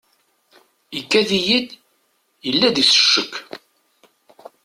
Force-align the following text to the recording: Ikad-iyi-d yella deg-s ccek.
Ikad-iyi-d 0.99 1.69
yella 2.45 2.67
deg-s 2.75 2.93
ccek. 3.01 3.33